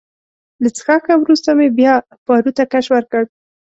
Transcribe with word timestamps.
له 0.63 0.69
څښاکه 0.75 1.13
وروسته 1.17 1.49
مې 1.57 1.67
بیا 1.79 1.93
پارو 2.25 2.51
ته 2.57 2.63
کش 2.71 2.85
ورکړ. 2.91 3.23